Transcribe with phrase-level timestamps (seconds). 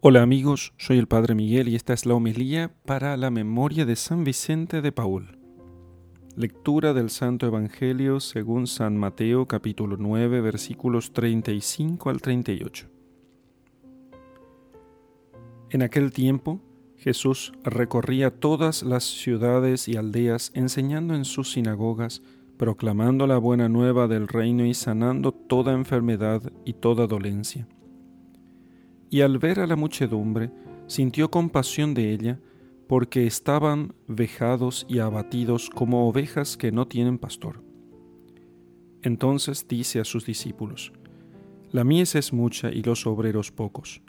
[0.00, 3.96] Hola amigos, soy el Padre Miguel y esta es la homilía para la memoria de
[3.96, 5.40] San Vicente de Paul.
[6.36, 12.86] Lectura del Santo Evangelio según San Mateo capítulo 9 versículos 35 al 38.
[15.70, 16.60] En aquel tiempo
[16.96, 22.22] Jesús recorría todas las ciudades y aldeas enseñando en sus sinagogas,
[22.56, 27.66] proclamando la buena nueva del reino y sanando toda enfermedad y toda dolencia
[29.10, 30.50] y al ver a la muchedumbre
[30.86, 32.40] sintió compasión de ella,
[32.86, 37.62] porque estaban vejados y abatidos como ovejas que no tienen pastor.
[39.02, 40.92] Entonces dice a sus discípulos,
[41.70, 44.00] La mies es mucha y los obreros pocos.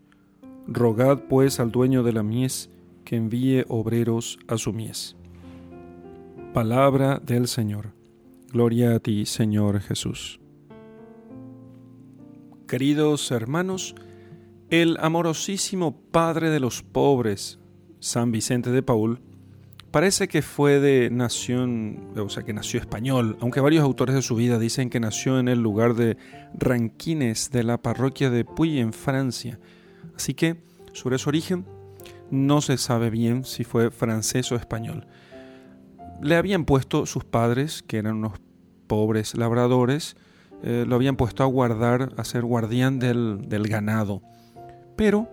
[0.65, 2.69] Rogad pues al dueño de la mies
[3.03, 5.15] que envíe obreros a su mies.
[6.53, 7.93] Palabra del Señor.
[8.51, 10.39] Gloria a ti, Señor Jesús.
[12.67, 13.95] Queridos hermanos,
[14.69, 17.59] el amorosísimo padre de los pobres,
[17.99, 19.19] San Vicente de Paul,
[19.91, 24.35] parece que fue de nación, o sea, que nació español, aunque varios autores de su
[24.35, 26.17] vida dicen que nació en el lugar de
[26.53, 29.59] Ranquines de la parroquia de Puy en Francia.
[30.15, 30.57] Así que
[30.93, 31.65] sobre su origen
[32.29, 35.07] no se sabe bien si fue francés o español.
[36.21, 38.33] Le habían puesto sus padres, que eran unos
[38.85, 40.15] pobres labradores,
[40.61, 44.21] eh, lo habían puesto a guardar, a ser guardián del, del ganado
[44.99, 45.29] pero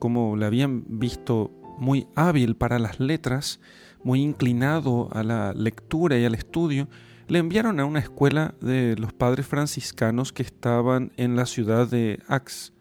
[0.00, 3.60] como le habían visto muy hábil para las letras,
[4.02, 6.88] muy inclinado a la lectura y al estudio,
[7.28, 12.20] le enviaron a una escuela de los padres franciscanos que estaban en la ciudad de
[12.26, 12.72] Ax.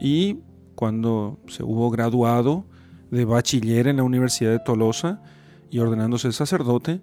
[0.00, 0.40] Y
[0.74, 2.66] cuando se hubo graduado
[3.10, 5.22] de bachiller en la Universidad de Tolosa
[5.70, 7.00] y ordenándose sacerdote,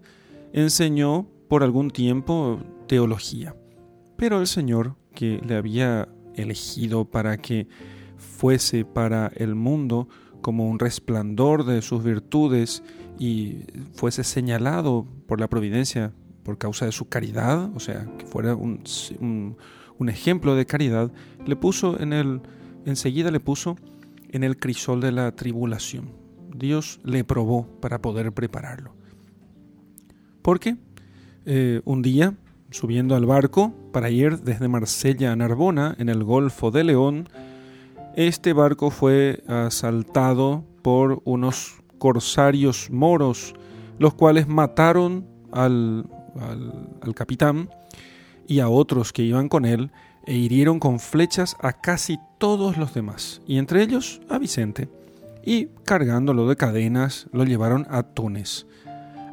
[0.53, 3.55] enseñó por algún tiempo teología.
[4.17, 7.67] Pero el Señor, que le había elegido para que
[8.17, 10.07] fuese para el mundo
[10.41, 12.83] como un resplandor de sus virtudes
[13.17, 13.59] y
[13.93, 16.13] fuese señalado por la providencia
[16.43, 18.83] por causa de su caridad, o sea, que fuera un,
[20.09, 21.11] ejemplo de caridad,
[21.45, 22.41] le puso en el,
[22.85, 23.77] enseguida le puso
[24.29, 26.11] en el crisol de la tribulación.
[26.53, 28.93] Dios le probó para poder prepararlo.
[30.41, 30.75] Porque
[31.45, 32.35] eh, un día
[32.73, 37.29] subiendo al barco para ir desde Marsella a Narbona en el Golfo de León,
[38.15, 43.53] este barco fue asaltado por unos corsarios moros,
[43.99, 46.09] los cuales mataron al,
[47.15, 47.69] capitán
[48.47, 49.91] y a otros que iban con él
[50.25, 54.89] e hirieron con flechas a casi todos los demás, y entre ellos a Vicente,
[55.45, 58.65] y cargándolo de cadenas lo llevaron a Túnez.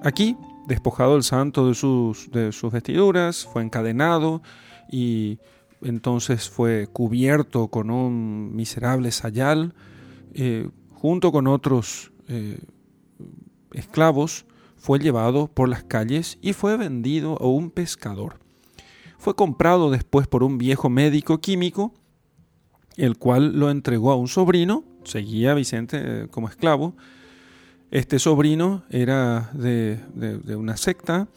[0.03, 0.37] Aquí
[0.71, 4.41] despojado el santo de sus, de sus vestiduras, fue encadenado
[4.89, 5.41] y
[5.83, 9.75] entonces fue cubierto con un miserable sayal,
[10.33, 12.61] eh, junto con otros eh,
[13.73, 18.39] esclavos, fue llevado por las calles y fue vendido a un pescador.
[19.19, 21.93] Fue comprado después por un viejo médico químico,
[22.97, 26.95] el cual lo entregó a un sobrino, seguía Vicente eh, como esclavo,
[27.91, 29.99] este sobrino era de,
[30.57, 31.29] una secta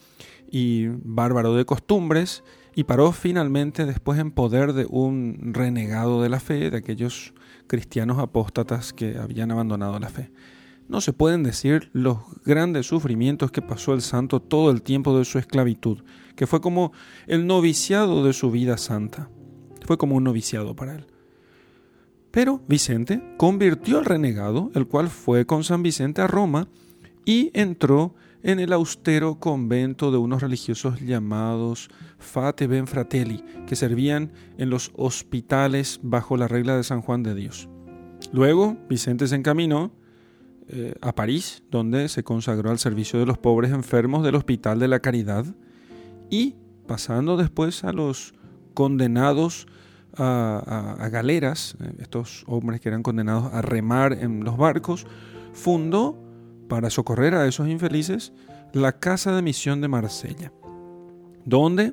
[0.50, 2.44] y bárbaro de costumbres
[2.76, 7.34] y paró finalmente después en poder de un renegado de la fe, de aquellos
[7.66, 10.30] cristianos apóstatas que habían abandonado la fe.
[10.88, 15.24] No se pueden decir los grandes sufrimientos que pasó el santo todo el tiempo de
[15.24, 16.02] su esclavitud,
[16.36, 16.92] que fue como
[17.26, 19.30] el noviciado de su vida santa.
[19.86, 21.06] Fue como un noviciado para él.
[22.34, 26.66] Pero Vicente convirtió al renegado, el cual fue con San Vicente a Roma
[27.24, 34.32] y entró en el austero convento de unos religiosos llamados Fate Ben Fratelli, que servían
[34.58, 37.68] en los hospitales bajo la regla de San Juan de Dios.
[38.32, 39.92] Luego Vicente se encaminó
[40.66, 44.88] eh, a París, donde se consagró al servicio de los pobres enfermos del Hospital de
[44.88, 45.46] la Caridad
[46.30, 46.56] y
[46.88, 48.34] pasando después a los
[48.74, 49.68] condenados
[50.16, 55.06] a, galeras, eh, estos hombres que eran condenados a remar en los barcos,
[55.52, 56.18] fundó,
[56.68, 58.32] para socorrer a esos infelices,
[58.72, 60.52] la Casa de Misión de Marsella,
[61.44, 61.92] donde,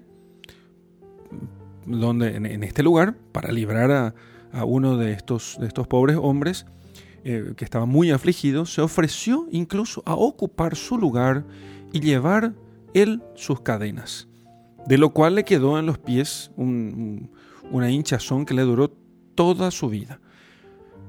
[1.85, 3.91] donde en, este lugar, para librar
[4.51, 6.65] a, uno de estos, estos pobres hombres,
[7.24, 11.45] eh, que estaba muy afligido, se ofreció incluso a ocupar su lugar
[11.94, 12.53] y llevar
[12.94, 14.27] él sus cadenas,
[14.88, 17.30] de lo cual le quedó en los pies un
[17.72, 18.89] una hinchazón que le duró
[19.36, 20.19] toda su vida.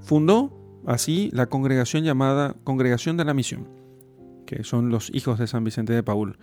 [0.01, 0.53] Fundó
[0.87, 3.69] así la congregación llamada Congregación de la Misión,
[4.47, 6.39] que son los hijos de San Vicente de Paul.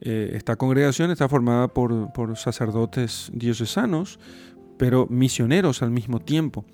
[0.00, 4.18] Eh, esta congregación está formada por, sacerdotes diocesanos,
[4.78, 6.64] pero misioneros al mismo tiempo.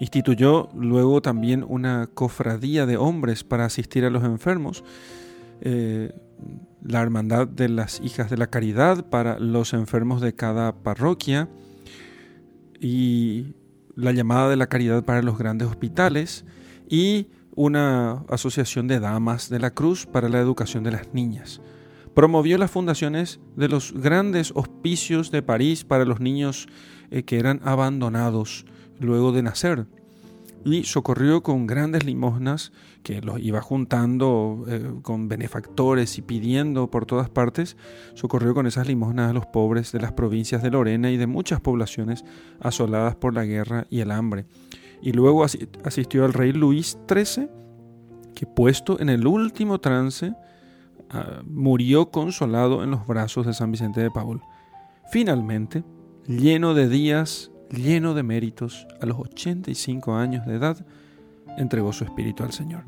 [0.00, 4.84] Instituyó luego también una cofradía de hombres para asistir a los enfermos,
[5.60, 6.12] eh,
[6.84, 11.48] la Hermandad de las Hijas de la Caridad para los enfermos de cada parroquia
[12.78, 13.54] y
[13.96, 16.44] la llamada de la caridad para los grandes hospitales
[16.88, 21.60] y una asociación de damas de la cruz para la educación de las niñas.
[22.14, 26.68] Promovió las fundaciones de los grandes hospicios de París para los niños
[27.10, 28.66] eh, que eran abandonados
[29.00, 29.86] luego de nacer
[30.64, 32.72] y socorrió con grandes limosnas
[33.02, 37.76] que los iba juntando eh, con benefactores y pidiendo por todas partes,
[38.14, 41.60] socorrió con esas limosnas a los pobres de las provincias de Lorena y de muchas
[41.60, 42.24] poblaciones
[42.60, 44.46] asoladas por la guerra y el hambre.
[45.02, 47.48] Y luego asistió al rey Luis XIII,
[48.34, 50.32] que puesto en el último trance,
[51.10, 54.40] ah, murió consolado en los brazos de San Vicente de Paul.
[55.10, 55.84] Finalmente,
[56.26, 60.84] lleno de días lleno de méritos, a los 85 años de edad,
[61.56, 62.84] entregó su espíritu al Señor.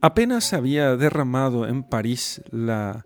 [0.00, 3.04] Apenas se había derramado en París la,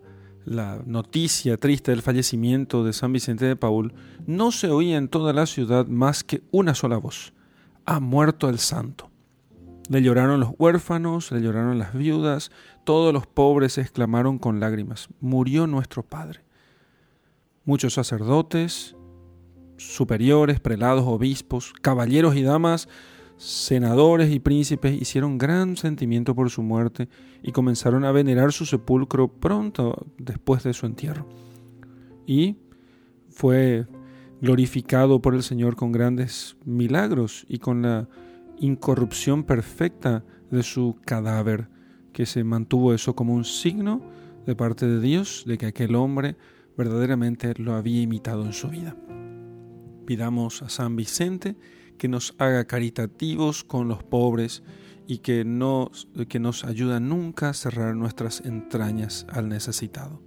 [0.85, 3.93] noticia triste del fallecimiento de San Vicente de Paul,
[4.25, 7.33] no se oía en toda la ciudad más que una sola voz.
[7.85, 9.09] Ha muerto el santo.
[9.89, 12.51] Le lloraron los huérfanos, le lloraron las viudas,
[12.83, 16.41] todos los pobres exclamaron con lágrimas, murió nuestro Padre.
[17.65, 18.95] Muchos sacerdotes,
[19.81, 22.87] superiores, prelados, obispos, caballeros y damas,
[23.37, 27.09] senadores y príncipes hicieron gran sentimiento por su muerte
[27.41, 31.27] y comenzaron a venerar su sepulcro pronto después de su entierro.
[32.27, 32.57] Y
[33.29, 33.87] fue
[34.41, 38.07] glorificado por el Señor con grandes milagros y con la
[38.59, 41.67] incorrupción perfecta de su cadáver,
[42.13, 44.01] que se mantuvo eso como un signo
[44.45, 46.35] de parte de Dios de que aquel hombre
[46.77, 48.95] verdaderamente lo había imitado en su vida.
[50.05, 51.55] Pidamos a San Vicente
[51.97, 54.63] que nos haga caritativos con los pobres
[55.07, 55.45] y que,
[56.27, 60.21] que nos ayuda nunca a cerrar nuestras entrañas al necesitado.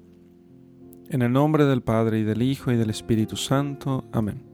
[1.09, 4.09] En el nombre del Padre y del Hijo y del Espíritu Santo.
[4.13, 4.54] Amén.